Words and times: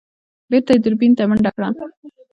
بېرته 0.49 0.71
يې 0.73 0.79
دوربين 0.83 1.11
ته 1.17 1.23
منډه 1.29 1.51
کړه. 1.55 1.67